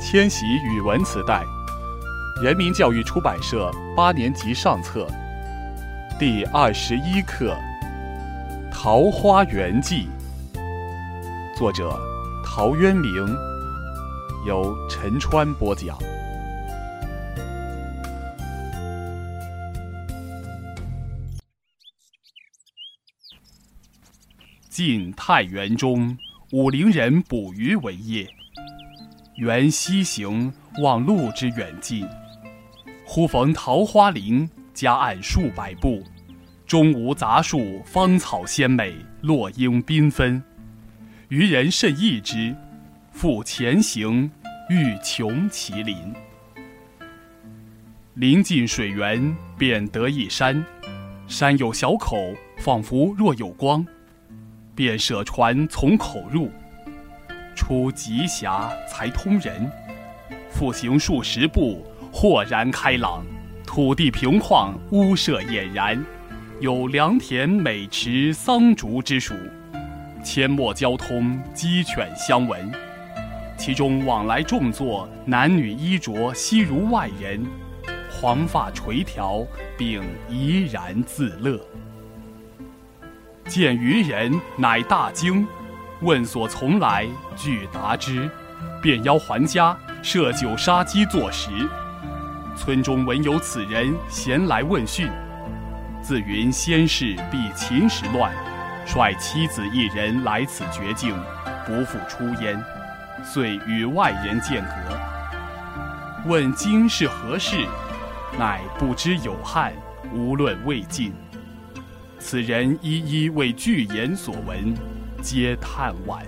[0.00, 1.44] 千禧语文磁带，
[2.42, 5.06] 人民教育出版社八年级上册，
[6.18, 7.54] 第二十一课
[8.72, 10.08] 《桃花源记》，
[11.56, 11.94] 作者
[12.42, 13.12] 陶渊明，
[14.46, 15.98] 由陈川播讲。
[24.70, 26.16] 晋太元中，
[26.52, 28.26] 武陵人捕鱼为业。
[29.40, 32.06] 缘溪行，忘路之远近。
[33.06, 36.04] 忽逢桃花林，夹岸数百步，
[36.66, 40.42] 中无杂树，芳草鲜美，落英缤纷。
[41.30, 42.54] 渔人甚异之，
[43.12, 44.30] 复前行，
[44.68, 45.96] 欲穷其林。
[48.12, 50.62] 临近水源，便得一山，
[51.26, 53.86] 山有小口，仿佛若有光，
[54.74, 56.52] 便舍船从口入。
[57.60, 59.70] 出极狭，才通人。
[60.50, 63.22] 复行数十步，豁然开朗，
[63.66, 66.02] 土地平旷，屋舍俨然，
[66.58, 69.34] 有良田、美池、桑竹之属，
[70.24, 72.72] 阡陌交通，鸡犬相闻。
[73.58, 77.44] 其中往来种作，男女衣着悉如外人，
[78.10, 81.60] 黄发垂髫，并怡然自乐。
[83.46, 85.46] 见渔人，乃大惊。
[86.02, 87.06] 问所从来，
[87.36, 88.28] 具答之，
[88.80, 91.50] 便邀还家，设酒杀鸡作食。
[92.56, 95.10] 村中闻有此人，咸来问讯。
[96.02, 98.32] 自云先世避秦时乱，
[98.86, 101.14] 率妻子一人来此绝境，
[101.66, 102.58] 不复出焉，
[103.22, 104.98] 遂与外人间隔。
[106.26, 107.66] 问今是何世，
[108.38, 109.74] 乃不知有汉，
[110.14, 111.12] 无论魏晋。
[112.18, 114.74] 此人一一为具言所闻。
[115.22, 116.22] 皆叹惋。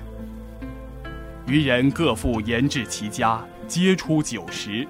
[1.47, 4.87] 渔人各复延至其家，皆出酒食，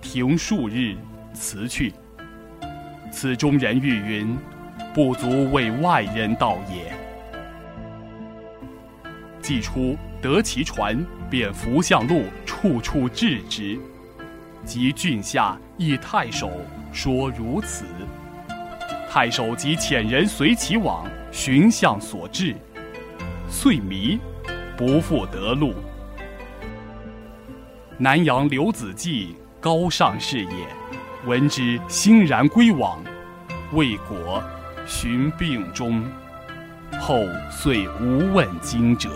[0.00, 0.96] 停数日，
[1.32, 1.92] 辞去。
[3.12, 4.36] 此中人欲云
[4.94, 6.92] ：“不足为外人道也。”
[9.42, 13.78] 既出，得其船，便扶向路，处处置之。
[14.64, 16.50] 及郡下，诣太守，
[16.92, 17.84] 说如此。
[19.08, 22.54] 太守即遣人随其往，寻向所至。
[23.50, 24.18] 遂迷，
[24.76, 25.74] 不复得路。
[27.98, 30.66] 南阳刘子骥，高尚士也，
[31.26, 33.02] 闻之欣然归往，
[33.72, 34.42] 为国，
[34.86, 36.02] 寻病终。
[37.00, 39.10] 后遂无问津者。